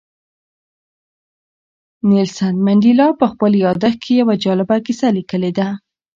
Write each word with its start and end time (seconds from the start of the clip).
نیلسن 2.09 2.55
منډېلا 2.65 3.07
په 3.19 3.25
خپل 3.31 3.51
یاداښت 3.65 3.99
کې 4.05 4.13
یوه 4.21 4.35
جالبه 4.43 4.77
کیسه 4.85 5.07
لیکلې 5.17 5.51
ده. 5.57 5.67